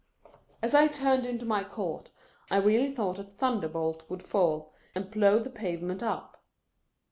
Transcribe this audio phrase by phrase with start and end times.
[0.63, 2.09] As I turned into my court,
[2.49, 6.43] I really thought a thunderbolt would fall, and plough the pavement up.